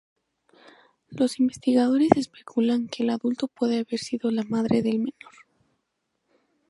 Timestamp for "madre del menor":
4.41-5.33